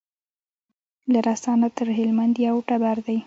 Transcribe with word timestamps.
له 1.11 1.19
رسا 1.27 1.53
نه 1.61 1.69
تر 1.77 1.87
هلمند 1.97 2.35
یو 2.47 2.55
ټبر 2.67 2.97
دی 3.07 3.17